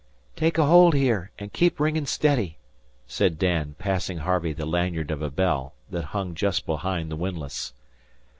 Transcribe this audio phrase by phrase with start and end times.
[0.35, 2.57] "Take ahold here, an' keep ringin' steady,"
[3.05, 7.71] said Dan, passing Harvey the lanyard of a bell that hung just behind the windlass.